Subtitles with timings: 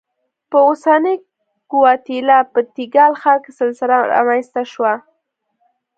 [0.49, 1.15] په اوسنۍ
[1.71, 4.93] ګواتیلا په تیکال ښار کې سلسله رامنځته شوه.